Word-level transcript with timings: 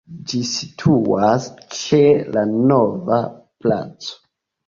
Ĝi 0.29 0.37
situas 0.51 1.43
ĉe 1.75 1.99
la 2.37 2.45
Nova 2.71 3.19
Placo. 3.65 4.17